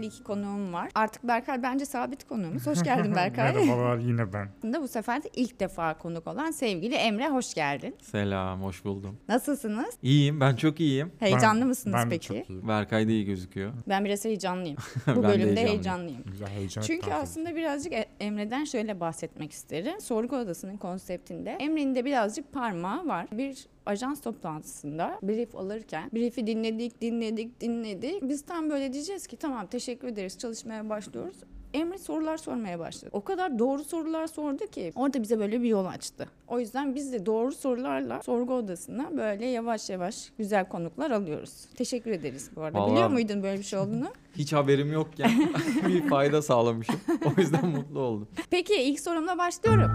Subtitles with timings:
[0.00, 0.88] normal iki konuğum var.
[0.94, 2.66] Artık Berkay bence sabit konuğumuz.
[2.66, 3.52] Hoş geldin Berkay.
[3.54, 4.48] Merhabalar yine ben.
[4.82, 7.96] Bu sefer de ilk defa konuk olan sevgili Emre hoş geldin.
[8.02, 9.16] Selam, hoş buldum.
[9.28, 9.94] Nasılsınız?
[10.02, 11.12] İyiyim, ben çok iyiyim.
[11.18, 12.26] Heyecanlı Ben- mısınız ben peki?
[12.28, 12.68] çok iyiyim.
[12.68, 13.72] Berkay da iyi gözüküyor.
[13.88, 14.76] Ben biraz heyecanlıyım.
[15.06, 15.68] Ben Bu de bölümde heyecanlıyım.
[15.72, 16.22] heyecanlıyım.
[16.30, 20.00] Güzel heyecan Çünkü aslında birazcık E- Emre'den şöyle bahsetmek isterim.
[20.00, 23.26] Sorgu odasının konseptinde Emre'nin de birazcık parmağı var.
[23.32, 28.22] Bir ajans toplantısında brief alırken brief'i dinledik, dinledik, dinledik.
[28.28, 31.36] Biz tam böyle diyeceğiz ki tamam teşekkür ederiz çalışmaya başlıyoruz.
[31.74, 33.10] Emre sorular sormaya başladı.
[33.12, 36.28] O kadar doğru sorular sordu ki orada bize böyle bir yol açtı.
[36.48, 41.66] O yüzden biz de doğru sorularla sorgu odasına böyle yavaş yavaş güzel konuklar alıyoruz.
[41.76, 42.78] Teşekkür ederiz bu arada.
[42.78, 44.08] Vallahi- Biliyor muydun böyle bir şey olduğunu?
[44.36, 45.30] Hiç haberim yokken
[45.88, 47.00] bir fayda sağlamışım.
[47.24, 48.28] O yüzden mutlu oldum.
[48.50, 49.90] Peki ilk sorumla başlıyorum.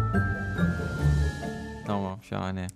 [1.87, 2.68] Tamam, şahane.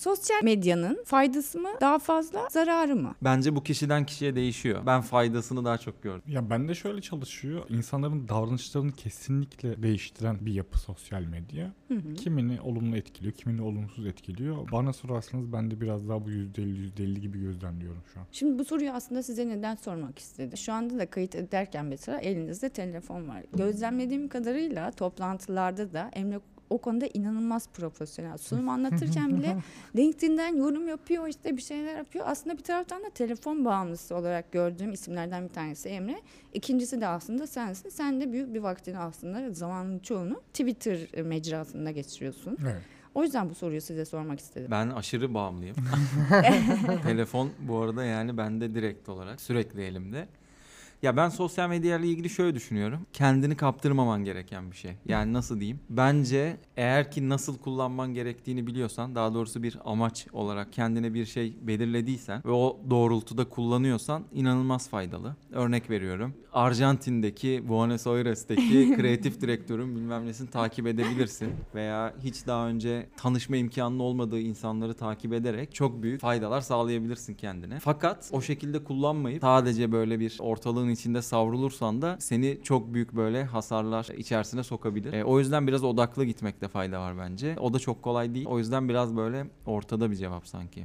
[0.00, 3.14] Sosyal medyanın faydası mı daha fazla, zararı mı?
[3.22, 4.86] Bence bu kişiden kişiye değişiyor.
[4.86, 6.22] Ben faydasını daha çok gördüm.
[6.26, 7.62] Ya bende şöyle çalışıyor.
[7.68, 11.72] İnsanların davranışlarını kesinlikle değiştiren bir yapı sosyal medya.
[11.88, 12.14] Hı hı.
[12.14, 14.72] Kimini olumlu etkiliyor, kimini olumsuz etkiliyor.
[14.72, 18.26] Bana sorarsanız ben de biraz daha bu %50 %50 gibi gözlemliyorum şu an.
[18.32, 20.58] Şimdi bu soruyu aslında size neden sormak istedim.
[20.58, 23.42] Şu anda da kayıt ederken mesela elinizde telefon var.
[23.56, 26.40] Gözlemlediğim kadarıyla toplantılarda da Emre
[26.70, 28.38] o konuda inanılmaz profesyonel.
[28.38, 29.56] Sunum anlatırken bile
[29.96, 32.24] LinkedIn'den yorum yapıyor, işte bir şeyler yapıyor.
[32.28, 36.20] Aslında bir taraftan da telefon bağımlısı olarak gördüğüm isimlerden bir tanesi Emre.
[36.54, 37.88] İkincisi de aslında sensin.
[37.88, 42.56] Sen de büyük bir vaktini aslında zamanın çoğunu Twitter mecrasında geçiriyorsun.
[42.62, 42.82] Evet.
[43.14, 44.68] O yüzden bu soruyu size sormak istedim.
[44.70, 45.76] Ben aşırı bağımlıyım.
[47.02, 50.28] Telefon bu arada yani bende direkt olarak sürekli elimde.
[51.02, 53.06] Ya ben sosyal medya ile ilgili şöyle düşünüyorum.
[53.12, 54.92] Kendini kaptırmaman gereken bir şey.
[55.06, 55.80] Yani nasıl diyeyim?
[55.90, 61.56] Bence eğer ki nasıl kullanman gerektiğini biliyorsan, daha doğrusu bir amaç olarak kendine bir şey
[61.62, 65.36] belirlediysen ve o doğrultuda kullanıyorsan inanılmaz faydalı.
[65.52, 66.34] Örnek veriyorum.
[66.52, 73.98] Arjantin'deki Buenos Aires'teki kreatif direktörün bilmem nesini takip edebilirsin veya hiç daha önce tanışma imkanının
[73.98, 77.78] olmadığı insanları takip ederek çok büyük faydalar sağlayabilirsin kendine.
[77.80, 83.44] Fakat o şekilde kullanmayıp sadece böyle bir ortalığın içinde savrulursan da seni çok büyük böyle
[83.44, 85.12] hasarlar içerisine sokabilir.
[85.12, 87.56] E, o yüzden biraz odaklı gitmekte fayda var bence.
[87.60, 88.46] O da çok kolay değil.
[88.46, 90.84] O yüzden biraz böyle ortada bir cevap sanki.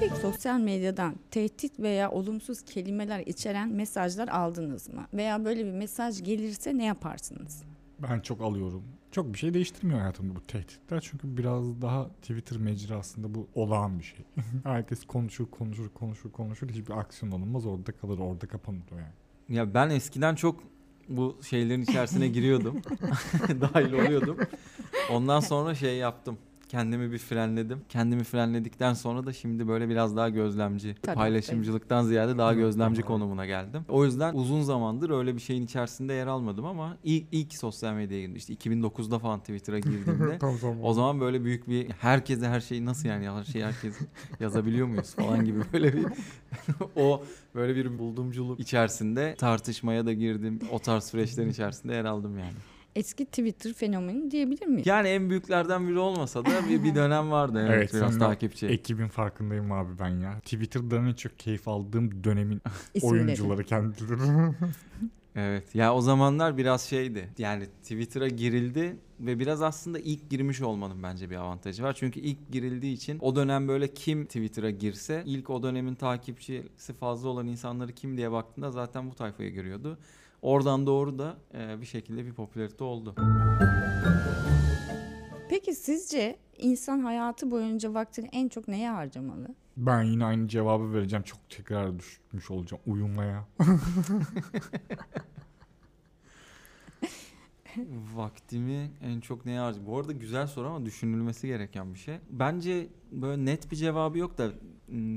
[0.00, 5.06] Peki sosyal medyadan tehdit veya olumsuz kelimeler içeren mesajlar aldınız mı?
[5.14, 7.62] Veya böyle bir mesaj gelirse ne yaparsınız?
[7.98, 8.82] Ben çok alıyorum.
[9.12, 11.00] Çok bir şey değiştirmiyor hayatımda bu tehditler.
[11.00, 14.24] Çünkü biraz daha Twitter mecrasında bu olağan bir şey.
[14.64, 16.68] Herkes konuşur, konuşur, konuşur, konuşur.
[16.68, 17.66] Hiçbir aksiyon alınmaz.
[17.66, 19.12] Orada kalır, orada kapanır o yani.
[19.48, 20.60] Ya ben eskiden çok
[21.08, 22.82] bu şeylerin içerisine giriyordum.
[23.48, 24.36] Dahil oluyordum.
[25.10, 26.38] Ondan sonra şey yaptım.
[26.72, 27.80] Kendimi bir frenledim.
[27.88, 31.16] Kendimi frenledikten sonra da şimdi böyle biraz daha gözlemci, Tabii.
[31.16, 33.82] paylaşımcılıktan ziyade daha gözlemci konumuna geldim.
[33.88, 38.20] O yüzden uzun zamandır öyle bir şeyin içerisinde yer almadım ama ilk, ilk sosyal medyaya
[38.20, 38.36] girdim.
[38.36, 40.78] İşte 2009'da falan Twitter'a girdiğimde Tam zaman.
[40.82, 43.94] o zaman böyle büyük bir herkese her şeyi nasıl yani her şeyi herkes
[44.40, 46.06] yazabiliyor muyuz falan gibi böyle bir
[46.96, 47.22] o
[47.54, 50.58] böyle bir buldumculuk içerisinde tartışmaya da girdim.
[50.70, 52.56] O tarz süreçlerin içerisinde yer aldım yani.
[52.96, 54.86] Eski Twitter fenomeni diyebilir miyiz?
[54.86, 58.66] Yani en büyüklerden biri olmasa da bir, bir dönem vardı evet, Evet, biraz takipçi.
[58.66, 60.40] Ekibin farkındayım abi ben ya.
[60.40, 62.62] Twitter'dan en çok keyif aldığım dönemin
[62.94, 63.24] İsimleri.
[63.24, 64.20] oyuncuları kendileri.
[65.36, 71.02] Evet ya o zamanlar biraz şeydi yani Twitter'a girildi ve biraz aslında ilk girmiş olmanın
[71.02, 71.92] bence bir avantajı var.
[71.92, 77.28] Çünkü ilk girildiği için o dönem böyle kim Twitter'a girse ilk o dönemin takipçisi fazla
[77.28, 79.98] olan insanları kim diye baktığında zaten bu tayfaya giriyordu.
[80.42, 83.14] Oradan doğru da e, bir şekilde bir popülarite oldu.
[85.50, 89.48] Peki sizce insan hayatı boyunca vaktini en çok neye harcamalı?
[89.76, 91.22] Ben yine aynı cevabı vereceğim.
[91.22, 92.82] Çok tekrar düşmüş olacağım.
[92.86, 93.44] Uyumaya.
[98.14, 99.92] Vaktimi en çok neye harcıyorum?
[99.92, 102.16] Bu arada güzel soru ama düşünülmesi gereken bir şey.
[102.30, 104.50] Bence böyle net bir cevabı yok da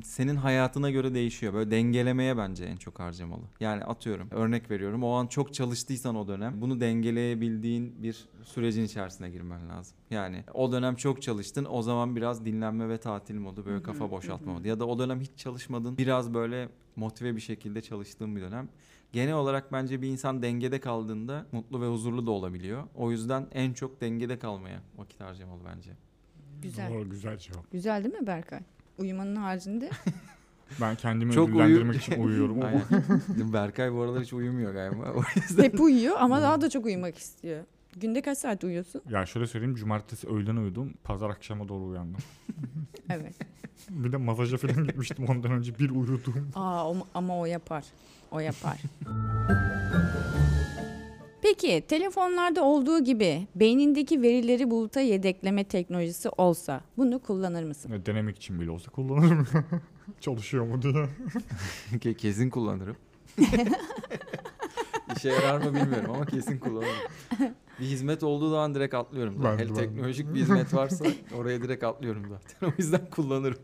[0.04, 1.54] senin hayatına göre değişiyor.
[1.54, 3.42] Böyle dengelemeye bence en çok harcamalı.
[3.60, 5.04] Yani atıyorum örnek veriyorum.
[5.04, 9.98] O an çok çalıştıysan o dönem bunu dengeleyebildiğin bir sürecin içerisine girmen lazım.
[10.10, 14.54] Yani o dönem çok çalıştın o zaman biraz dinlenme ve tatil modu böyle kafa boşaltma
[14.54, 14.68] modu.
[14.68, 18.70] Ya da o dönem hiç çalışmadın biraz böyle motive bir şekilde çalıştığın bir dönem.
[19.14, 22.84] Genel olarak bence bir insan dengede kaldığında mutlu ve huzurlu da olabiliyor.
[22.96, 25.92] O yüzden en çok dengede kalmaya vakit harcamalı bence.
[26.62, 26.94] Güzel.
[26.94, 27.72] Doğru güzel cevap.
[27.72, 28.60] Güzel değil mi Berkay?
[28.98, 29.90] Uyumanın haricinde
[30.82, 32.62] Ben kendimi Çok ödüllendirmek uyu- için uyuyorum.
[33.54, 35.14] Berkay bu aralar hiç uyumuyor galiba.
[35.16, 37.64] O yüzden hep uyuyor ama daha da çok uyumak istiyor.
[38.00, 39.02] Günde kaç saat uyuyorsun?
[39.10, 39.76] ya şöyle söyleyeyim.
[39.76, 40.94] Cumartesi öğlen uyudum.
[41.04, 42.22] Pazar akşama doğru uyandım.
[43.10, 43.36] Evet.
[43.90, 46.52] Bir de masaja falan gitmiştim ondan önce bir uyudum.
[46.56, 47.84] Aa o- ama o yapar.
[48.36, 48.78] O yapar.
[51.42, 57.92] Peki telefonlarda olduğu gibi beynindeki verileri buluta yedekleme teknolojisi olsa bunu kullanır mısın?
[57.92, 59.48] Ya Denemek için bile olsa kullanırım.
[60.22, 60.94] Çalışıyor mu diye.
[61.92, 62.96] Ke- kesin kullanırım.
[65.16, 66.96] İşe yarar mı bilmiyorum ama kesin kullanırım.
[67.80, 69.36] Bir hizmet olduğu zaman direkt atlıyorum.
[69.44, 71.06] Ben Hele ben teknolojik bir hizmet varsa
[71.38, 72.68] oraya direkt atlıyorum zaten.
[72.68, 73.60] O yüzden kullanırım.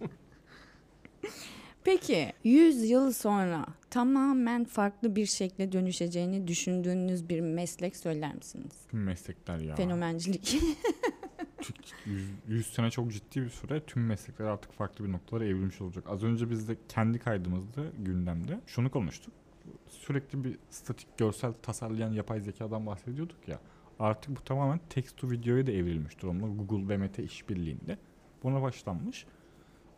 [1.84, 8.74] Peki 100 yıl sonra tamamen farklı bir şekle dönüşeceğini düşündüğünüz bir meslek söyler misiniz?
[8.92, 9.76] Tüm meslekler ya.
[9.76, 10.58] Fenomencilik.
[12.06, 16.04] 100, 100 sene çok ciddi bir süre tüm meslekler artık farklı bir noktalara evrilmiş olacak.
[16.08, 19.34] Az önce biz de kendi kaydımızda gündemde şunu konuştuk.
[19.88, 23.60] Sürekli bir statik görsel tasarlayan yapay zekadan bahsediyorduk ya.
[24.00, 26.48] Artık bu tamamen text to videoya da evrilmiş durumda.
[26.48, 27.98] Google ve Meta işbirliğinde.
[28.44, 29.26] Buna başlanmış.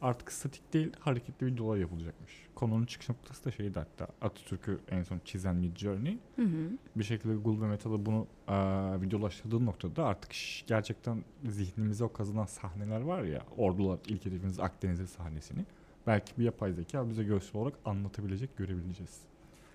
[0.04, 2.32] Artık statik değil hareketli videolar yapılacakmış.
[2.56, 6.70] Konunun çıkış noktası da şeydi hatta Atatürk'ü en son çizen Mid Journey Hı hı.
[6.96, 12.14] bir şekilde Google ve Meta da bunu eee videolaştırdığı noktada artık şş, gerçekten zihnimize o
[12.14, 15.66] kazınan sahneler var ya ordular ilk hedefimiz Akdeniz'e sahnesini
[16.08, 19.20] belki bir yapay zeka bize görsel olarak anlatabilecek görebileceğiz.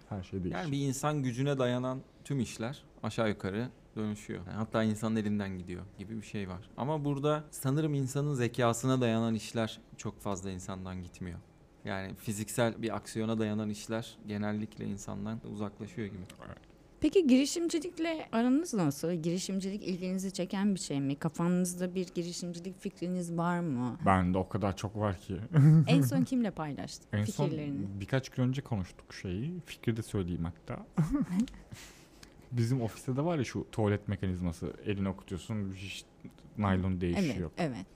[0.08, 0.58] Her şey değişir.
[0.58, 4.46] Yani bir insan gücüne dayanan tüm işler aşağı yukarı dönüşüyor.
[4.46, 6.70] Yani hatta insanın elinden gidiyor gibi bir şey var.
[6.76, 11.38] Ama burada sanırım insanın zekasına dayanan işler çok fazla insandan gitmiyor.
[11.84, 16.22] Yani fiziksel bir aksiyona dayanan işler genellikle insandan uzaklaşıyor gibi.
[17.00, 19.12] Peki girişimcilikle aranız nasıl?
[19.12, 21.16] Girişimcilik ilginizi çeken bir şey mi?
[21.16, 23.96] Kafanızda bir girişimcilik fikriniz var mı?
[24.06, 25.36] Bende o kadar çok var ki.
[25.86, 27.86] en son kimle paylaştın en son fikirlerini?
[28.00, 29.60] birkaç gün önce konuştuk şeyi.
[29.66, 30.86] Fikri de söyleyeyim hatta.
[32.52, 34.72] Bizim ofiste de var ya şu tuvalet mekanizması.
[34.86, 36.04] Elini okutuyorsun, hiç
[36.58, 37.50] naylon Evet, değişiyor.
[37.58, 37.86] evet.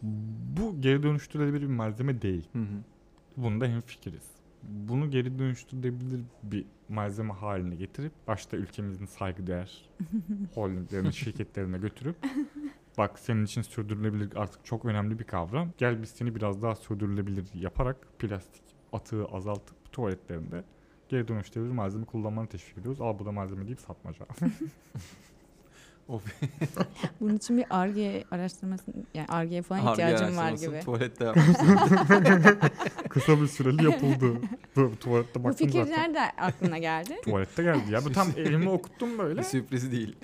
[0.56, 2.49] Bu geri dönüştürülebilir bir malzeme değil.
[2.52, 2.82] Hı hı.
[3.37, 4.22] Bunda hemfikiriz.
[4.62, 9.91] Bunu geri dönüştürülebilir bir malzeme haline getirip başta ülkemizin saygıdeğer
[10.55, 12.17] holdinglerine, şirketlerine götürüp
[12.99, 15.73] bak senin için sürdürülebilir artık çok önemli bir kavram.
[15.79, 18.62] Gel biz seni biraz daha sürdürülebilir yaparak plastik
[18.93, 20.64] atığı azaltıp tuvaletlerinde
[21.09, 23.00] geri dönüştürülebilir malzeme kullanmanı teşvik ediyoruz.
[23.00, 24.26] Al bu da malzeme deyip satmaca.
[27.20, 28.84] Bunun için bir ARGE araştırması,
[29.14, 30.81] yani ARGE'ye falan ihtiyacım var gibi.
[30.81, 31.78] Tuvalette yapmışsın.
[33.08, 34.40] Kısa bir süreli yapıldı.
[34.76, 36.00] Bu tuvalette Bu baktım fikir zaten.
[36.00, 37.16] nerede aklına geldi?
[37.25, 38.04] Tuvalette geldi ya.
[38.04, 39.38] Bu tam elimi okuttum böyle.
[39.38, 40.16] bir sürpriz değil.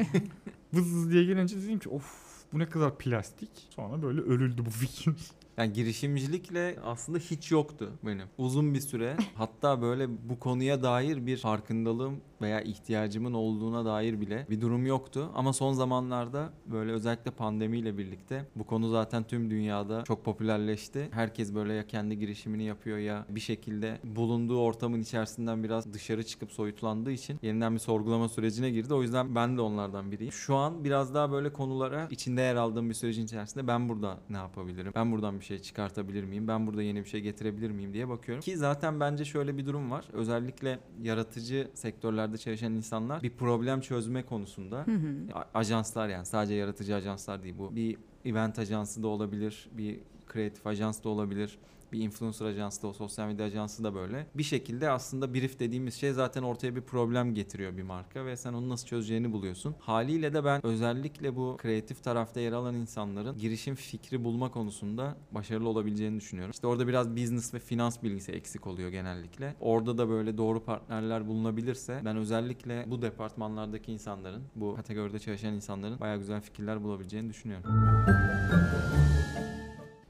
[0.73, 3.51] Vız diye gelince dedim ki of bu ne kadar plastik.
[3.71, 5.15] Sonra böyle örüldü bu fikir.
[5.59, 8.27] Yani girişimcilikle aslında hiç yoktu benim.
[8.39, 14.47] Uzun bir süre hatta böyle bu konuya dair bir farkındalığım veya ihtiyacımın olduğuna dair bile
[14.51, 15.31] bir durum yoktu.
[15.35, 21.09] Ama son zamanlarda böyle özellikle pandemiyle birlikte bu konu zaten tüm dünyada çok popülerleşti.
[21.11, 26.53] Herkes böyle ya kendi girişimini yapıyor ya bir şekilde bulunduğu ortamın içerisinden biraz dışarı çıkıp
[26.53, 28.95] soyutlandığı için yeniden bir sorgulama sürecine girdi.
[28.95, 30.33] O yüzden ben de onlardan biriyim.
[30.33, 34.37] Şu an biraz daha böyle konulara içinde yer aldığım bir sürecin içerisinde ben burada ne
[34.37, 34.93] yapabilirim?
[34.95, 36.49] Ben buradan bir şey çıkartabilir miyim?
[36.49, 38.43] Ben burada yeni bir şey getirebilir miyim diye bakıyorum.
[38.43, 40.05] Ki zaten bence şöyle bir durum var.
[40.13, 45.15] Özellikle yaratıcı sektörlerde çalışan insanlar bir problem çözme konusunda Hı hı.
[45.35, 47.77] a- ajanslar yani sadece yaratıcı ajanslar değil bu.
[47.77, 51.59] Bir event ajansı da olabilir, bir kreatif ajans da olabilir.
[51.93, 54.27] Bir influencer ajansı da o sosyal medya ajansı da böyle.
[54.35, 58.53] Bir şekilde aslında brief dediğimiz şey zaten ortaya bir problem getiriyor bir marka ve sen
[58.53, 59.75] onu nasıl çözeceğini buluyorsun.
[59.79, 65.69] Haliyle de ben özellikle bu kreatif tarafta yer alan insanların girişim fikri bulma konusunda başarılı
[65.69, 66.51] olabileceğini düşünüyorum.
[66.51, 69.55] İşte orada biraz business ve finans bilgisi eksik oluyor genellikle.
[69.61, 76.01] Orada da böyle doğru partnerler bulunabilirse ben özellikle bu departmanlardaki insanların, bu kategoride çalışan insanların
[76.01, 77.71] bayağı güzel fikirler bulabileceğini düşünüyorum.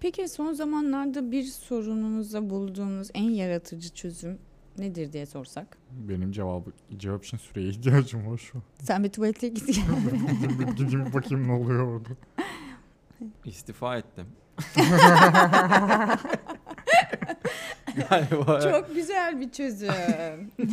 [0.01, 4.39] Peki son zamanlarda bir sorununuza bulduğunuz en yaratıcı çözüm
[4.79, 5.79] nedir diye sorsak?
[5.91, 8.63] Benim cevabı cevap için süreye ihtiyacım var şu an.
[8.83, 9.67] Sen bir tuvalete git.
[9.67, 12.09] Gideyim bir- Gideyim bir bakayım ne oluyor orada.
[13.45, 14.27] İstifa ettim.
[18.11, 20.51] galiba Çok güzel bir çözüm.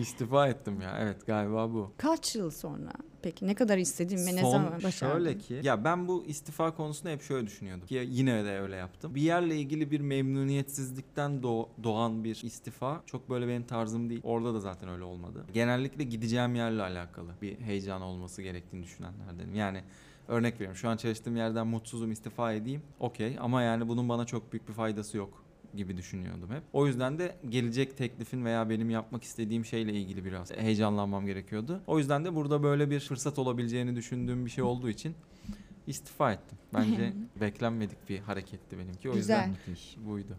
[0.00, 0.98] istifa ettim ya.
[1.00, 1.92] Evet galiba bu.
[1.96, 2.92] Kaç yıl sonra?
[3.22, 4.90] Peki ne kadar istediğin ve ne zaman başardın?
[5.14, 7.86] şöyle ki ya ben bu istifa konusunda hep şöyle düşünüyordum.
[7.86, 9.14] Ki yine de öyle yaptım.
[9.14, 14.20] Bir yerle ilgili bir memnuniyetsizlikten doğ- doğan bir istifa çok böyle benim tarzım değil.
[14.24, 15.44] Orada da zaten öyle olmadı.
[15.52, 19.54] Genellikle gideceğim yerle alakalı bir heyecan olması gerektiğini düşünenlerdenim.
[19.54, 19.82] Yani
[20.28, 22.82] örnek veriyorum şu an çalıştığım yerden mutsuzum istifa edeyim.
[23.00, 25.43] Okey ama yani bunun bana çok büyük bir faydası yok
[25.76, 26.62] gibi düşünüyordum hep.
[26.72, 31.80] O yüzden de gelecek teklifin veya benim yapmak istediğim şeyle ilgili biraz heyecanlanmam gerekiyordu.
[31.86, 35.14] O yüzden de burada böyle bir fırsat olabileceğini düşündüğüm bir şey olduğu için
[35.86, 36.58] istifa ettim.
[36.74, 39.10] Bence beklenmedik bir hareketti benimki.
[39.10, 39.36] O Güzel.
[39.48, 39.96] yüzden Müthiş.
[40.06, 40.36] buydu.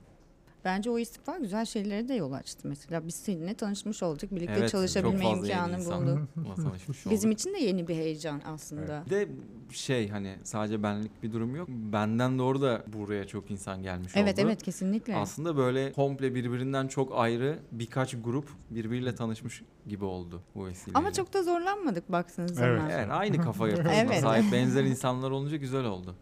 [0.65, 3.07] Bence o istifa güzel şeylere de yol açtı mesela.
[3.07, 4.31] Biz seninle tanışmış olduk.
[4.31, 6.19] Birlikte Evet, çalışabilme imkanı bulduk.
[7.09, 9.03] Bizim için de yeni bir heyecan aslında.
[9.05, 9.27] Bir de
[9.71, 11.69] şey hani sadece benlik bir durum yok.
[11.69, 14.47] Benden doğru da buraya çok insan gelmiş Evet oldu.
[14.47, 15.15] evet kesinlikle.
[15.15, 20.97] Aslında böyle komple birbirinden çok ayrı birkaç grup birbiriyle tanışmış gibi oldu bu vesileyle.
[20.99, 22.79] Ama çok da zorlanmadık baktığınız Evet.
[22.79, 22.89] zaman.
[22.89, 24.19] Evet aynı kafa yapısına Evet.
[24.19, 26.15] sahip benzer insanlar olunca güzel oldu.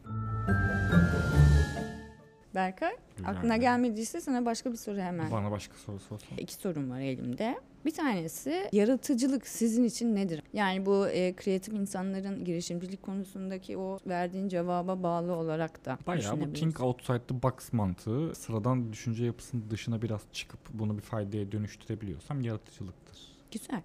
[2.56, 3.32] Berkay Güzel.
[3.32, 5.32] aklına gelmediyse sana başka bir soru hemen.
[5.32, 6.38] Bana başka soru sorsan.
[6.38, 7.60] İki sorum var elimde.
[7.86, 10.44] Bir tanesi yaratıcılık sizin için nedir?
[10.54, 16.54] Yani bu e, kreatif insanların girişimcilik konusundaki o verdiğin cevaba bağlı olarak da Bayağı bu
[16.54, 22.42] think outside the box mantığı sıradan düşünce yapısının dışına biraz çıkıp bunu bir faydaya dönüştürebiliyorsam
[22.42, 23.18] yaratıcılıktır.
[23.52, 23.82] Güzel.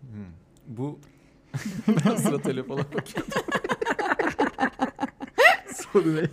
[0.00, 0.08] Hmm.
[0.66, 0.98] Bu
[2.16, 3.42] sıra telefona bakıyordum.
[5.74, 6.28] Soru ne?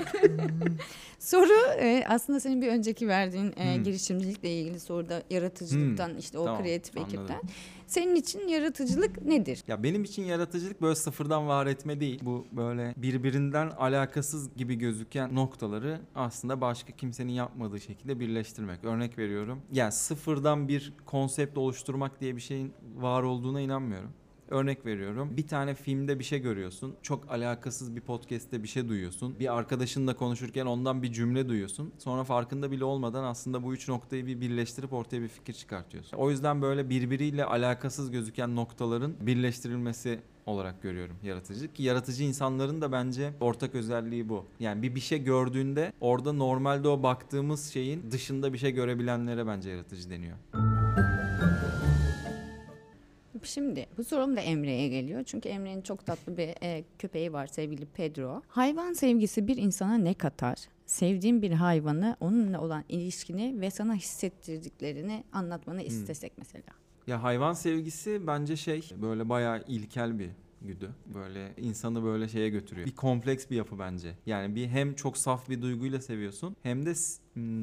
[1.20, 3.84] Soru e, aslında senin bir önceki verdiğin e, Hmm.
[3.84, 7.16] girişimcilikle ilgili soruda yaratıcılıktan işte o Tamam, kreatif anladım.
[7.16, 7.42] ekipten.
[7.88, 9.64] Senin için yaratıcılık nedir?
[9.68, 12.20] Ya benim için yaratıcılık böyle sıfırdan var etme değil.
[12.24, 18.84] Bu böyle birbirinden alakasız gibi gözüken noktaları aslında başka kimsenin yapmadığı şekilde birleştirmek.
[18.84, 19.62] Örnek veriyorum.
[19.72, 24.10] Ya sıfırdan bir konsept oluşturmak diye bir şeyin var olduğuna inanmıyorum.
[24.50, 25.38] Örnek veriyorum.
[25.38, 26.96] Bir tane filmde bir şey görüyorsun.
[27.02, 29.40] Çok alakasız bir podcast'te bir şey duyuyorsun.
[29.40, 31.94] Bir arkadaşınla konuşurken ondan bir cümle duyuyorsun.
[31.98, 36.18] Sonra farkında bile olmadan aslında bu üç noktayı bir birleştirip ortaya bir fikir çıkartıyorsun.
[36.18, 41.76] O yüzden böyle birbiriyle alakasız gözüken noktaların birleştirilmesi olarak görüyorum yaratıcılık.
[41.76, 44.46] Ki yaratıcı insanların da bence ortak özelliği bu.
[44.60, 49.70] Yani bir bir şey gördüğünde orada normalde o baktığımız şeyin dışında bir şey görebilenlere bence
[49.70, 50.38] yaratıcı deniyor.
[53.44, 55.24] Şimdi bu sorum da Emre'ye geliyor.
[55.24, 58.42] Çünkü Emre'nin çok tatlı bir e, köpeği var sevgili Pedro.
[58.48, 60.58] Hayvan sevgisi bir insana ne katar?
[60.86, 66.64] Sevdiğin bir hayvanı, onunla olan ilişkini ve sana hissettirdiklerini anlatmanı istesek mesela.
[67.08, 70.30] Ya hayvan sevgisi bence şey böyle bayağı ilkel bir
[70.62, 70.90] güdü.
[71.14, 72.88] Böyle insanı böyle şeye götürüyor.
[72.88, 74.14] Bir kompleks bir yapı bence.
[74.26, 77.22] Yani bir hem çok saf bir duyguyla seviyorsun hem de s-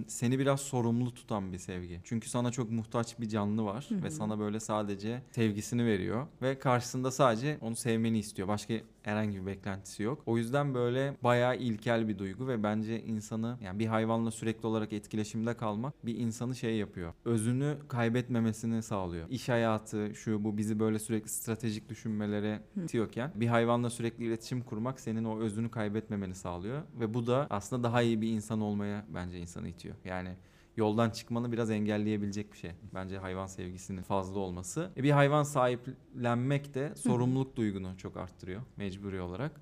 [0.08, 2.00] seni biraz sorumlu tutan bir sevgi.
[2.04, 7.10] Çünkü sana çok muhtaç bir canlı var ve sana böyle sadece sevgisini veriyor ve karşısında
[7.10, 8.48] sadece onu sevmeni istiyor.
[8.48, 8.74] Başka
[9.06, 10.22] herhangi bir beklentisi yok.
[10.26, 14.92] O yüzden böyle bayağı ilkel bir duygu ve bence insanı yani bir hayvanla sürekli olarak
[14.92, 17.12] etkileşimde kalmak bir insanı şey yapıyor.
[17.24, 19.28] Özünü kaybetmemesini sağlıyor.
[19.30, 25.00] İş hayatı şu bu bizi böyle sürekli stratejik düşünmelere itiyorken bir hayvanla sürekli iletişim kurmak
[25.00, 29.38] senin o özünü kaybetmemeni sağlıyor ve bu da aslında daha iyi bir insan olmaya bence
[29.66, 29.94] insanı itiyor.
[30.04, 30.36] Yani
[30.76, 32.70] yoldan çıkmanı biraz engelleyebilecek bir şey.
[32.94, 34.90] Bence hayvan sevgisinin fazla olması.
[34.96, 39.60] E bir hayvan sahiplenmek de sorumluluk duygunu çok arttırıyor mecburi olarak.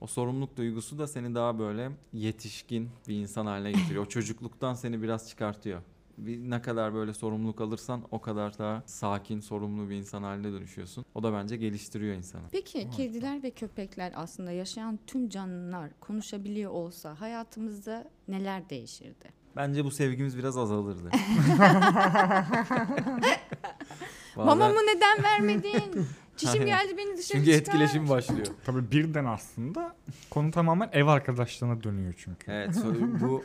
[0.00, 4.02] O sorumluluk duygusu da seni daha böyle yetişkin bir insan haline getiriyor.
[4.02, 5.82] O çocukluktan seni biraz çıkartıyor.
[6.18, 11.04] Bir, ne kadar böyle sorumluluk alırsan o kadar daha sakin, sorumlu bir insan haline dönüşüyorsun.
[11.14, 12.42] O da bence geliştiriyor insanı.
[12.52, 19.38] Peki kediler ve köpekler aslında yaşayan tüm canlılar konuşabiliyor olsa hayatımızda neler değişirdi?
[19.56, 21.10] Bence bu sevgimiz biraz azalırdı.
[24.36, 26.06] Bazen- Mamamı neden vermedin?
[26.36, 26.66] Çişim Aynen.
[26.66, 27.60] geldi beni dışarı Çünkü çıkar.
[27.60, 28.46] etkileşim başlıyor.
[28.64, 29.96] Tabii birden aslında
[30.30, 32.50] konu tamamen ev arkadaşlığına dönüyor çünkü.
[32.52, 32.76] Evet
[33.20, 33.42] bu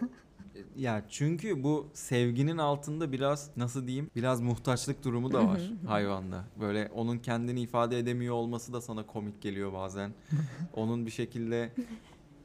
[0.76, 6.44] ya çünkü bu sevginin altında biraz nasıl diyeyim biraz muhtaçlık durumu da var hayvanda.
[6.62, 10.12] Böyle onun kendini ifade edemiyor olması da sana komik geliyor bazen.
[10.74, 11.70] Onun bir şekilde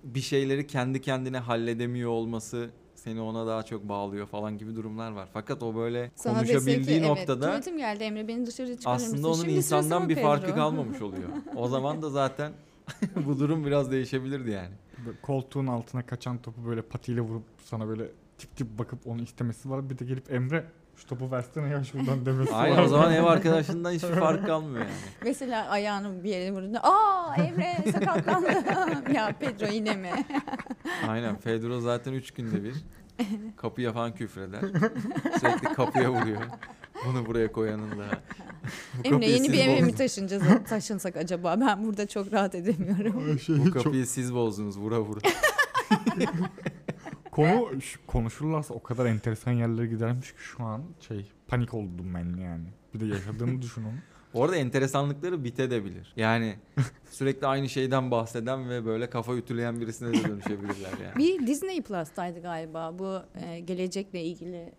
[0.04, 5.28] bir şeyleri kendi kendine halledemiyor olması seni ona daha çok bağlıyor falan gibi durumlar var.
[5.32, 9.28] Fakat o böyle Sana konuşabildiği ki, evet, noktada tuvaletim geldi Emre beni dışarı çıkarır aslında
[9.28, 11.28] onun Şimdi insandan bir farkı kalmamış oluyor.
[11.56, 12.52] O zaman da zaten
[13.26, 14.74] bu durum biraz değişebilirdi yani.
[15.06, 19.70] Böyle koltuğun altına kaçan topu böyle patiyle vurup sana böyle tip tip bakıp onu istemesi
[19.70, 19.90] var.
[19.90, 20.64] Bir de gelip Emre
[20.96, 22.64] şu topu versene ya şuradan demesi var.
[22.64, 24.94] Aynen o zaman ev arkadaşından hiçbir fark kalmıyor yani.
[25.24, 29.12] Mesela ayağını bir yere vurduğunda aa Emre sakatlandım.
[29.14, 30.10] ya Pedro yine mi?
[31.08, 32.74] Aynen Fedro zaten 3 günde bir
[33.56, 34.60] kapıya falan küfreder.
[35.40, 36.42] Sürekli kapıya vuruyor.
[37.06, 38.04] Bunu buraya koyanın da.
[39.04, 41.60] Emre yeni bir eve mi taşınacağız, taşınsak acaba?
[41.60, 43.38] Ben burada çok rahat edemiyorum.
[43.38, 45.20] Şey, Bu çok- kapıyı siz bozdunuz vura vura.
[47.30, 52.36] Konu şu- konuşurlarsa o kadar enteresan yerlere gidermiş ki şu an şey panik oldum ben
[52.42, 52.64] yani.
[52.94, 53.92] Bir de yaşadığımı düşün onu.
[54.34, 56.12] Orada enteresanlıkları bitebilir.
[56.16, 56.56] Yani
[57.10, 61.16] sürekli aynı şeyden bahseden ve böyle kafa ütüleyen birisine de dönüşebilirler yani.
[61.18, 64.72] Bir Disney Plus'taydı galiba bu e, gelecekle ilgili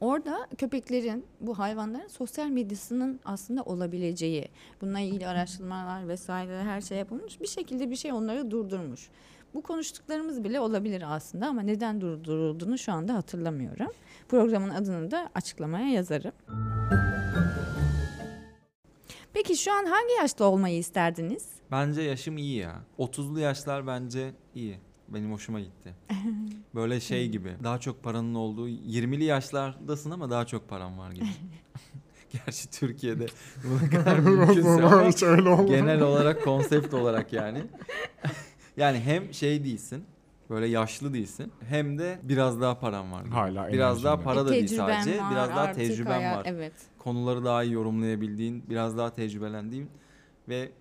[0.00, 4.48] Orada köpeklerin, bu hayvanların sosyal medyasının aslında olabileceği,
[4.80, 7.40] bununla ilgili araştırmalar vesaire her şey yapılmış.
[7.40, 9.08] Bir şekilde bir şey onları durdurmuş.
[9.54, 13.92] Bu konuştuklarımız bile olabilir aslında ama neden durdurulduğunu şu anda hatırlamıyorum.
[14.28, 16.32] Programın adını da açıklamaya yazarım.
[19.32, 21.48] Peki şu an hangi yaşta olmayı isterdiniz?
[21.70, 22.80] Bence yaşım iyi ya.
[22.98, 24.78] 30'lu yaşlar bence iyi.
[25.08, 25.94] Benim hoşuma gitti.
[26.74, 27.54] Böyle şey gibi.
[27.64, 31.26] Daha çok paranın olduğu 20'li yaşlardasın ama daha çok paran var gibi.
[32.32, 33.26] Gerçi Türkiye'de
[33.64, 35.10] bu kadar mümkünse ama
[35.64, 37.62] genel olarak konsept olarak yani.
[38.76, 40.04] yani hem şey değilsin.
[40.50, 41.52] Böyle yaşlı değilsin.
[41.68, 43.24] Hem de biraz daha paran var.
[43.24, 43.34] gibi.
[43.34, 45.20] Hala Biraz daha para da değil E, Tecrüben sadece.
[45.22, 46.46] var, Biraz daha tecrüben hayat- var.
[46.48, 46.72] Evet.
[46.98, 49.88] Konuları daha iyi yorumlayabildiğin, biraz daha tecrübelendiğin
[50.48, 50.72] ve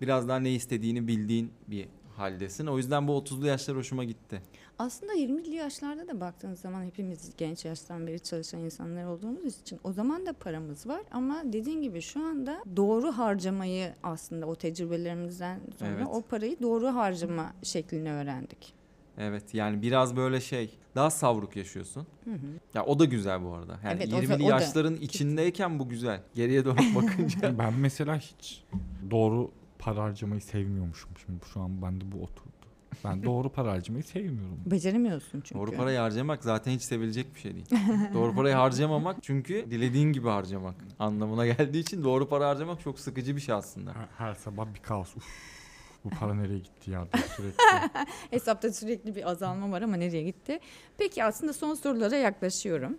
[0.00, 2.66] biraz daha ne istediğini bildiğin bir haldesin.
[2.66, 4.42] O yüzden bu 30'lu yaşlar hoşuma gitti.
[4.78, 9.92] Aslında 20'li yaşlarda da baktığınız zaman hepimiz genç yaştan beri çalışan insanlar olduğumuz için o
[9.92, 15.90] zaman da paramız var ama dediğin gibi şu anda doğru harcamayı aslında o tecrübelerimizden sonra
[15.96, 16.06] Evet.
[16.12, 18.72] o parayı doğru harcama şeklini öğrendik.
[19.18, 22.06] Evet yani biraz böyle şey daha savruk yaşıyorsun.
[22.24, 22.36] Hı hı.
[22.74, 23.78] Ya o da güzel bu arada.
[23.84, 24.50] Yani Evet, o da- 20'li o da.
[24.50, 26.20] yaşların içindeyken bu güzel.
[26.34, 27.58] Geriye dönüp bakınca.
[27.58, 28.64] Ben mesela hiç
[29.10, 31.10] doğru para harcamayı sevmiyormuşum.
[31.26, 32.50] Şimdi şu an bende bu oturdu.
[33.04, 34.58] Ben doğru para harcamayı sevmiyorum.
[34.66, 35.54] Beceremiyorsun çünkü.
[35.54, 37.66] Doğru parayı harcamak zaten hiç sevilecek bir şey değil.
[38.14, 43.36] doğru parayı harcamamak çünkü dilediğin gibi harcamak anlamına geldiği için doğru para harcamak çok sıkıcı
[43.36, 43.92] bir şey aslında.
[43.94, 45.16] Her, her sabah bir kaos.
[45.16, 45.24] Uf,
[46.04, 47.06] bu para nereye gitti ya
[47.36, 47.56] sürekli.
[48.30, 50.60] Hesapta sürekli bir azalma var ama nereye gitti?
[50.98, 52.98] Peki aslında son sorulara yaklaşıyorum.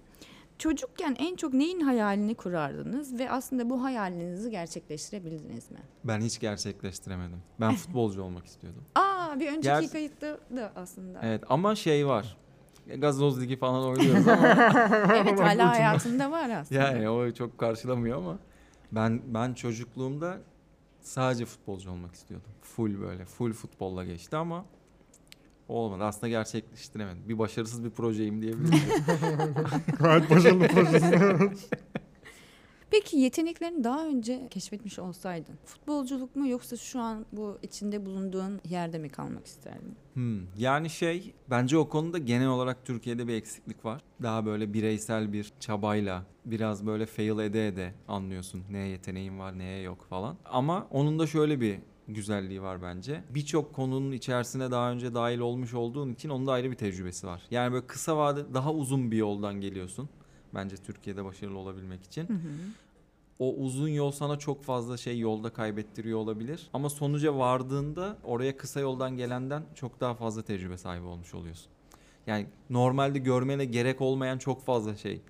[0.60, 5.78] Çocukken en çok neyin hayalini kurardınız ve aslında bu hayalinizi gerçekleştirebildiniz mi?
[6.04, 7.42] Ben hiç gerçekleştiremedim.
[7.60, 8.84] Ben futbolcu olmak istiyordum.
[8.96, 11.20] Aa bir önceki Ger- kayıtta da aslında.
[11.24, 12.38] Evet ama şey var.
[12.98, 14.48] Gazoz ligi falan oynuyoruz ama
[15.16, 16.82] Evet hala hayatında var aslında.
[16.82, 18.38] yani o çok karşılamıyor ama
[18.92, 20.38] ben ben çocukluğumda
[21.02, 22.50] sadece futbolcu olmak istiyordum.
[22.62, 24.66] Full böyle full futbolla geçti ama
[25.70, 26.03] olmadı.
[26.03, 27.30] Aslında gerçekleştiremedim.
[27.30, 28.80] Bir başarısız bir projeyim diyebilirim.
[30.00, 31.20] Gayet başarılı projesi.
[32.92, 39.00] Peki yeteneklerini daha önce keşfetmiş olsaydın futbolculuk mu yoksa şu an bu içinde bulunduğun yerde
[39.00, 39.96] mi kalmak isterdin?
[40.14, 44.01] Hmm, yani şey bence o konuda genel olarak Türkiye'de bir eksiklik var.
[44.22, 49.82] Daha böyle bireysel bir çabayla biraz böyle fail ede ede anlıyorsun neye yeteneğin var neye
[49.82, 50.38] yok falan.
[50.46, 53.24] Ama onun da şöyle bir güzelliği var bence.
[53.29, 57.41] Birçok konunun içerisine daha önce dahil olmuş olduğun için onun da ayrı bir tecrübesi var.
[57.51, 60.09] Yani böyle kısa vade daha uzun bir yoldan geliyorsun.
[60.53, 62.29] Bence Türkiye'de başarılı olabilmek için.
[62.29, 62.50] Hı hı.
[63.39, 66.70] O uzun yol sana çok fazla şey yolda kaybettiriyor olabilir.
[66.74, 71.72] Ama sonuca vardığında oraya kısa yoldan gelenden çok daha fazla tecrübe sahibi olmuş oluyorsun.
[72.27, 75.22] Yani normalde görmene gerek olmayan çok fazla şey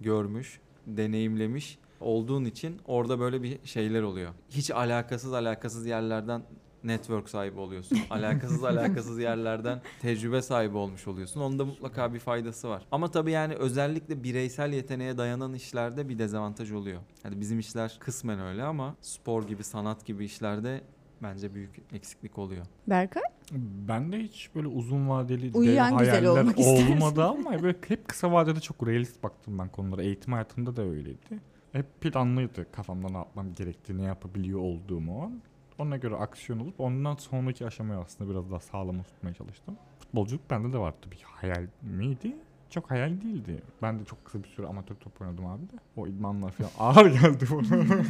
[0.00, 4.30] görmüş, deneyimlemiş olduğun için orada böyle bir şeyler oluyor.
[4.50, 6.42] Hiç alakasız alakasız yerlerden
[6.84, 7.98] network sahibi oluyorsun.
[8.10, 11.40] Alakasız alakasız yerlerden tecrübe sahibi olmuş oluyorsun.
[11.40, 12.86] Onun da mutlaka bir faydası var.
[12.92, 17.00] Ama tabii yani özellikle bireysel yeteneğe dayanan işlerde bir dezavantaj oluyor.
[17.24, 20.80] Yani bizim işler kısmen öyle ama spor gibi, sanat gibi işlerde
[21.22, 22.66] bence büyük eksiklik oluyor.
[22.86, 23.22] Berkay?
[23.88, 28.32] Ben de hiç böyle uzun vadeli dev Uyuyan güzel hayaller olmadı ama böyle hep kısa
[28.32, 30.02] vadede çok realist baktım ben konulara.
[30.02, 31.40] Eğitim hayatımda da öyleydi.
[31.74, 35.32] Hep planlıydı kafamda ne yapmam gerektiği, ne yapabiliyor olduğumu.
[35.78, 39.76] Ona göre aksiyon olup ondan sonraki aşamayı aslında biraz daha sağlam tutmaya çalıştım.
[40.00, 41.06] Futbolculuk bende de vardı.
[41.10, 42.36] Bir hayal miydi?
[42.70, 43.62] Çok hayal değildi.
[43.82, 45.76] Ben de çok kısa bir süre amatör top oynadım abi de.
[45.96, 47.82] O idmanlar falan ağır geldi bana.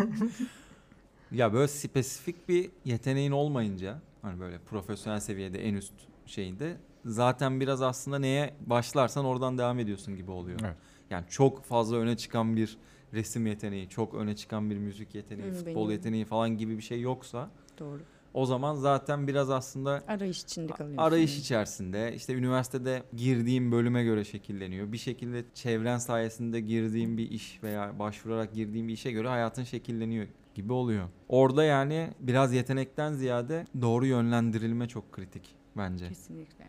[1.33, 5.93] Ya böyle spesifik bir yeteneğin olmayınca hani böyle profesyonel seviyede en üst
[6.27, 10.61] şeyinde zaten biraz aslında neye başlarsan oradan devam ediyorsun gibi oluyor.
[10.65, 10.77] evet.
[11.11, 12.79] Yani çok fazla öne çıkan bir
[13.15, 15.91] resim yeteneği, çok öne çıkan bir müzik yeteneği, Hı, futbol benim.
[15.91, 18.01] yeteneği falan gibi bir şey yoksa Doğru.
[18.35, 21.03] o zaman zaten biraz aslında Arayış içinde kalıyorsun.
[21.03, 24.93] arayış içerisinde işte üniversitede girdiğim bölüme göre şekilleniyor.
[24.93, 30.27] Bir şekilde çevren sayesinde girdiğim bir iş veya başvurarak girdiğim bir işe göre hayatın şekilleniyor
[30.55, 31.09] gibi oluyor.
[31.29, 35.43] Orada yani biraz yetenekten ziyade doğru yönlendirilme çok kritik
[35.77, 36.09] bence.
[36.09, 36.65] Kesinlikle.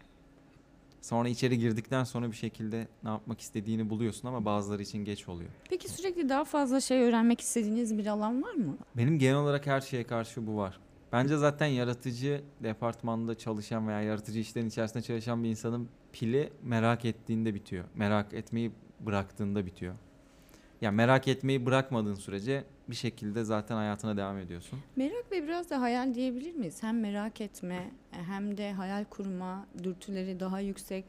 [1.06, 5.50] Sonra içeri girdikten sonra bir şekilde ne yapmak istediğini buluyorsun ama bazıları için geç oluyor.
[5.70, 8.78] Peki sürekli daha fazla şey öğrenmek istediğiniz bir alan var mı?
[8.98, 10.80] Benim genel olarak her şeye karşı bu var.
[11.12, 17.54] Bence zaten yaratıcı departmanda çalışan veya yaratıcı işlerin içerisinde çalışan bir insanın pili merak ettiğinde
[17.54, 17.86] bitiyor.
[17.96, 19.96] Merak etmeyi bıraktığında bitiyor.
[20.86, 24.80] Yani merak etmeyi bırakmadığın sürece bir şekilde zaten hayatına devam ediyorsun.
[24.96, 26.84] Merak ve biraz da hayal diyebilir miyiz?
[26.84, 31.06] Hem merak etme hem de hayal kurma, dürtüleri daha yüksek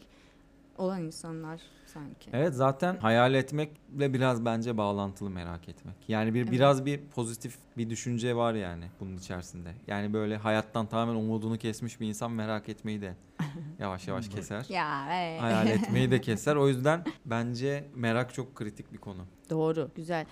[0.78, 2.30] olan insanlar sanki.
[2.32, 5.94] Evet zaten hayal etmekle biraz bence bağlantılı merak etmek.
[6.08, 6.52] Yani bir Evet.
[6.52, 9.68] biraz bir pozitif bir düşünce var yani bunun içerisinde.
[9.86, 13.14] Yani böyle hayattan tamamen umudunu kesmiş bir insan merak etmeyi de
[13.78, 14.66] yavaş yavaş keser.
[14.68, 15.42] Ya evet.
[15.42, 16.56] Hayal etmeyi de keser.
[16.56, 19.24] O yüzden bence merak çok kritik bir konu.
[19.50, 20.26] Doğru, güzel.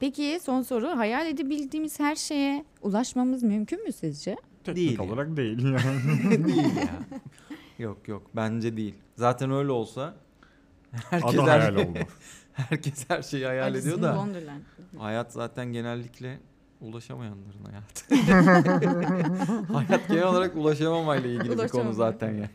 [0.00, 0.88] Peki son soru.
[0.88, 4.36] Hayal edebildiğimiz her şeye ulaşmamız mümkün mü sizce?
[4.64, 6.44] Teknik Değil olarak değil yani.
[6.46, 7.18] değil ya.
[7.82, 8.94] Yok yok bence değil.
[9.16, 10.14] Zaten öyle olsa
[11.10, 11.98] herkes Adı her, hayal oldu.
[12.52, 14.60] herkes her şeyi hayal Alice ediyor da Wonderland.
[14.98, 16.40] hayat zaten genellikle
[16.80, 18.14] ulaşamayanların hayatı.
[19.72, 21.92] hayat genel olarak ulaşamamayla ilgili bir konu Ulaşamama.
[21.92, 22.48] zaten yani.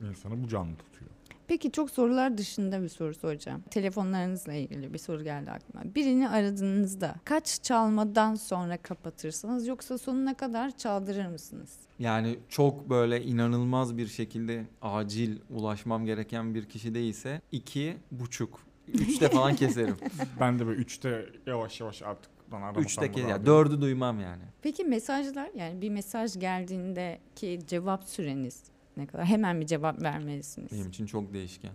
[0.00, 1.10] İnsanı bu canlı tutuyor.
[1.50, 3.64] Peki çok sorular dışında bir soru soracağım.
[3.70, 5.94] Telefonlarınızla ilgili bir soru geldi aklıma.
[5.94, 11.76] Birini aradığınızda kaç çalmadan sonra kapatırsınız yoksa sonuna kadar çaldırır mısınız?
[11.98, 19.28] Yani çok böyle inanılmaz bir şekilde acil ulaşmam gereken bir kişi değilse iki buçuk, üçte
[19.28, 19.96] falan keserim.
[20.40, 23.80] Ben de böyle üçte yavaş yavaş artık lan aramasam üçte mı kes, daha ya dördü
[23.80, 24.42] duymam yani.
[24.62, 28.62] Peki mesajlar yani bir mesaj geldiğindeki cevap süreniz
[28.96, 29.24] ne kadar?
[29.24, 30.72] Hemen bir cevap vermelisiniz.
[30.72, 31.72] Benim için çok değişken.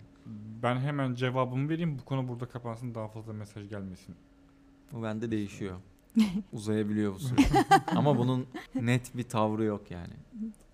[0.62, 4.14] Ben hemen cevabımı vereyim bu konu burada kapansın daha fazla mesaj gelmesin.
[4.92, 5.76] Bu bende değişiyor.
[6.52, 7.40] Uzayabiliyor bu süre.
[7.86, 10.14] Ama bunun net bir tavrı yok yani.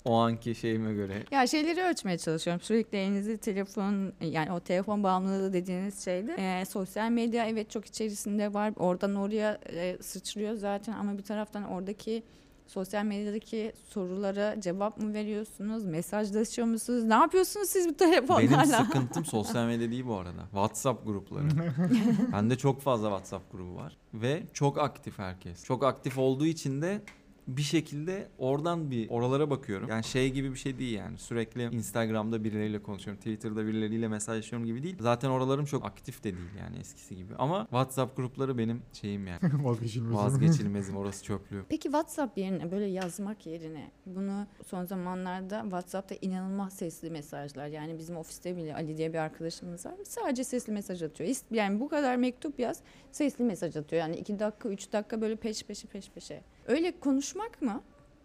[0.04, 1.24] O anki şeyime göre.
[1.30, 2.60] Ya şeyleri ölçmeye çalışıyorum.
[2.62, 8.54] Sürekli elinizi telefon yani o telefon bağımlılığı dediğiniz şeyde e, sosyal medya evet çok içerisinde
[8.54, 8.72] var.
[8.76, 12.22] Oradan oraya e, sıçrıyor zaten ama bir taraftan oradaki
[12.66, 15.84] sosyal medyadaki sorulara cevap mı veriyorsunuz?
[15.84, 17.04] Mesajlaşıyor musunuz?
[17.04, 18.64] Ne yapıyorsunuz siz bu Benim telefonlarla?
[18.84, 20.42] sıkıntım sosyal medya değil bu arada.
[20.50, 21.44] WhatsApp grupları.
[22.32, 23.96] Bende çok fazla WhatsApp grubu var.
[24.14, 25.64] Ve çok aktif herkes.
[25.64, 27.02] Çok aktif olduğu için de
[27.48, 29.88] bir şekilde oradan bir oralara bakıyorum.
[29.88, 31.18] Yani şey gibi bir şey değil yani.
[31.18, 33.20] Sürekli Instagram'da birileriyle konuşuyorum.
[33.20, 34.96] Twitter'da birileriyle mesajlaşıyorum gibi değil.
[35.00, 37.34] Zaten oralarım çok aktif de değil yani eskisi gibi.
[37.38, 39.40] Ama WhatsApp grupları benim şeyim yani.
[39.64, 40.14] Vazgeçilmez.
[40.14, 41.64] Vazgeçilmezim orası çöplüğü.
[41.68, 48.16] Peki WhatsApp yerine böyle yazmak yerine bunu son zamanlarda WhatsApp'ta inanılmaz sesli mesajlar yani bizim
[48.16, 51.36] ofiste bile Ali diye bir arkadaşımız var sadece sesli mesaj atıyor.
[51.50, 52.80] Yani bu kadar mektup yaz
[53.12, 56.42] sesli mesaj atıyor yani iki dakika üç dakika böyle peş peşe peş peşe.
[56.66, 57.82] Öyle konuşmak mı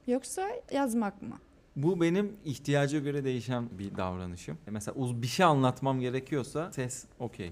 [0.08, 1.38] yoksa yazmak mı?
[1.76, 4.58] Bu benim ihtiyaca göre değişen bir davranışım.
[4.68, 7.52] Mesela uz bir şey anlatmam gerekiyorsa ses okey.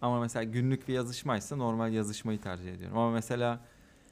[0.00, 2.98] Ama mesela günlük bir yazışmaysa normal yazışmayı tercih ediyorum.
[2.98, 3.60] Ama mesela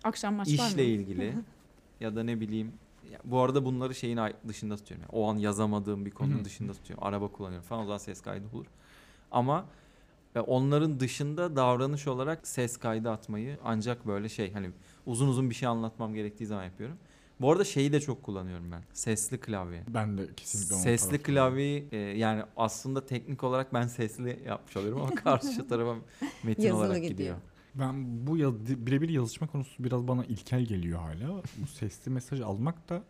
[0.05, 0.71] Akşam maç var mı?
[0.71, 1.35] işle ilgili
[2.01, 2.73] ya da ne bileyim
[3.13, 5.07] ya bu arada bunları şeyin ay- dışında tutuyorum.
[5.13, 7.05] Yani o an yazamadığım bir konunun dışında tutuyorum.
[7.05, 8.67] Araba kullanıyorum falan o zaman ses kaydı olur.
[9.31, 9.67] Ama
[10.41, 14.71] onların dışında davranış olarak ses kaydı atmayı ancak böyle şey hani
[15.07, 16.97] uzun uzun bir şey anlatmam gerektiği zaman yapıyorum.
[17.41, 18.83] Bu arada şeyi de çok kullanıyorum ben.
[18.93, 19.83] Sesli klavye.
[19.89, 25.01] Ben de kesinlikle onun Sesli klavyeyi e, yani aslında teknik olarak ben sesli yapmış oluyorum
[25.03, 25.97] ama karşı tarafa
[26.43, 27.11] metin Yazılı olarak gidiyor.
[27.11, 27.37] gidiyor.
[27.75, 31.43] Ben bu yaz, birebir yazışma konusu biraz bana ilkel geliyor hala.
[31.57, 33.03] Bu sesli mesaj almak da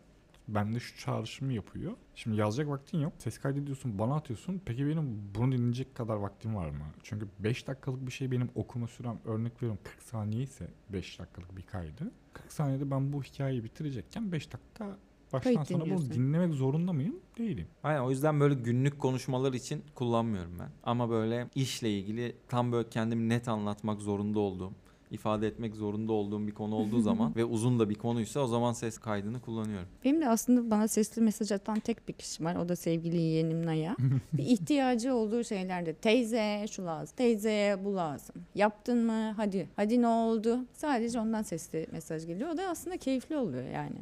[0.47, 1.93] bende şu çağrışımı yapıyor.
[2.15, 3.13] Şimdi yazacak vaktin yok.
[3.17, 4.61] Ses kaydediyorsun, bana atıyorsun.
[4.65, 6.83] Peki benim bunu dinleyecek kadar vaktim var mı?
[7.03, 11.57] Çünkü 5 dakikalık bir şey benim okuma sürem örnek veriyorum 40 saniye ise 5 dakikalık
[11.57, 12.11] bir kaydı.
[12.33, 14.97] 40 saniyede ben bu hikayeyi bitirecekken 5 dakika
[15.33, 17.15] baştan Kayıt sona bunu dinlemek zorunda mıyım?
[17.37, 17.67] Değilim.
[17.83, 20.69] Aynen o yüzden böyle günlük konuşmalar için kullanmıyorum ben.
[20.83, 24.73] Ama böyle işle ilgili tam böyle kendimi net anlatmak zorunda olduğum,
[25.11, 28.73] ifade etmek zorunda olduğum bir konu olduğu zaman ve uzun da bir konuysa o zaman
[28.73, 29.87] ses kaydını kullanıyorum.
[30.05, 32.55] Benim de aslında bana sesli mesaj atan tek bir kişi var.
[32.55, 33.95] O da sevgili yeğenim Naya.
[34.33, 38.35] bir ihtiyacı olduğu şeylerde teyze şu lazım, teyzeye bu lazım.
[38.55, 39.33] Yaptın mı?
[39.37, 39.69] Hadi.
[39.75, 40.59] Hadi ne oldu?
[40.73, 42.49] Sadece ondan sesli mesaj geliyor.
[42.49, 43.97] O da aslında keyifli oluyor yani.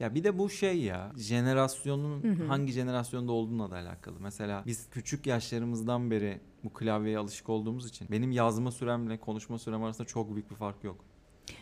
[0.00, 2.46] Ya bir de bu şey ya jenerasyonun Hı hı.
[2.46, 4.14] hangi jenerasyonda olduğuna da alakalı.
[4.20, 9.82] Mesela biz küçük yaşlarımızdan beri bu klavyeye alışık olduğumuz için benim yazma süremle konuşma sürem
[9.82, 11.04] arasında çok büyük bir fark yok.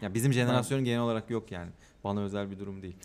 [0.02, 1.70] Ya bizim jenerasyonun genel olarak yok yani.
[2.04, 2.96] Bana özel bir durum değil.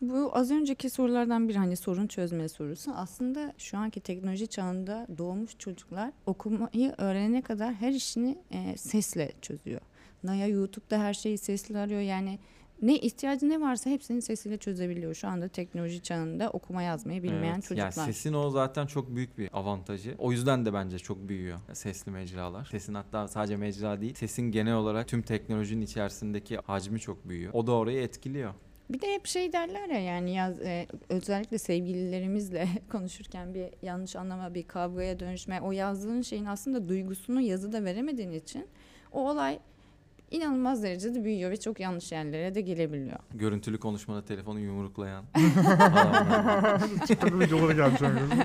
[0.00, 2.92] Bu az önceki sorulardan bir hani sorun çözme sorusu.
[2.94, 9.80] Aslında şu anki teknoloji çağında doğmuş çocuklar okumayı öğrenene kadar her işini e, sesle çözüyor.
[10.24, 12.00] Naya YouTube'da her şeyi sesli arıyor.
[12.00, 12.38] Yani
[12.84, 15.14] ne ihtiyacı ne varsa hepsini sesiyle çözebiliyor.
[15.14, 17.92] Şu anda teknoloji çağında okuma yazmayı bilmeyen Evet, çocuklar.
[17.96, 20.14] Yani sesin o zaten çok büyük bir avantajı.
[20.18, 22.64] O yüzden de bence çok büyüyor sesli mecralar.
[22.64, 27.52] Sesin hatta sadece mecra değil, sesin genel olarak tüm teknolojinin içerisindeki hacmi çok büyüyor.
[27.52, 28.54] O da orayı etkiliyor.
[28.90, 34.54] Bir de hep şey derler ya yani yaz, e, özellikle sevgililerimizle konuşurken bir yanlış anlama
[34.54, 38.66] bir kavgaya dönüşme o yazdığın şeyin aslında duygusunu yazıda veremediğin için
[39.12, 39.58] o olay
[40.30, 43.18] inanılmaz derecede büyüyor ve çok yanlış yerlere de gelebiliyor.
[43.34, 45.24] Görüntülü konuşmada telefonu yumruklayan.
[47.06, 48.44] TikTok videoları geldi şu an gözüme.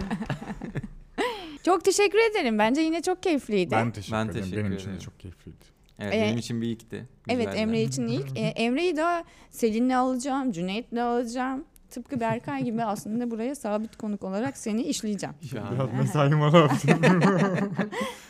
[1.65, 2.59] Çok teşekkür ederim.
[2.59, 3.71] Bence yine çok keyifliydi.
[3.71, 4.41] Ben teşekkür Ben ederim.
[4.41, 5.05] teşekkür Benim için de ederim.
[5.05, 5.79] çok keyifliydi.
[5.99, 7.05] Evet Ee, benim için bir ilkti.
[7.29, 7.57] Evet Güzeldi.
[7.61, 8.27] Emre için ilk.
[8.37, 11.65] Ee, Emre'yi de Selin'le alacağım, Cüneyt'le alacağım.
[11.89, 15.35] Tıpkı Berkay gibi aslında buraya sabit konuk olarak seni işleyeceğim.
[15.51, 15.75] Şahane.
[15.75, 16.71] Biraz mesaim var abi.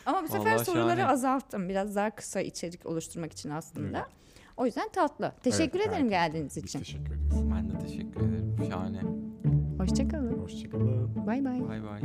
[0.05, 1.05] Ama bu sefer Vallahi soruları şahane.
[1.05, 1.69] azalttım.
[1.69, 3.97] Biraz daha kısa içerik oluşturmak için aslında.
[3.97, 4.07] Evet.
[4.57, 5.31] O yüzden tatlı.
[5.43, 6.79] Teşekkür Evet, ederim gayet geldiğiniz Biz için.
[6.79, 7.51] teşekkür ederiz.
[7.55, 8.55] Ben de teşekkür ederim.
[8.69, 9.01] Şahane.
[9.77, 10.37] Hoşçakalın.
[10.39, 11.27] Hoşçakalın.
[11.27, 11.59] Bay bay.
[11.67, 12.01] Bay bay.